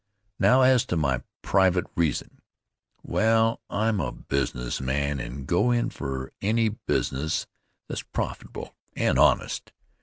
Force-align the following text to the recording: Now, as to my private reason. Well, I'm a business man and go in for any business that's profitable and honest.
Now, 0.39 0.63
as 0.63 0.83
to 0.87 0.97
my 0.97 1.21
private 1.43 1.85
reason. 1.95 2.39
Well, 3.03 3.61
I'm 3.69 3.99
a 4.01 4.11
business 4.11 4.81
man 4.81 5.19
and 5.19 5.45
go 5.45 5.69
in 5.69 5.91
for 5.91 6.33
any 6.41 6.69
business 6.69 7.45
that's 7.87 8.01
profitable 8.01 8.73
and 8.95 9.19
honest. 9.19 9.71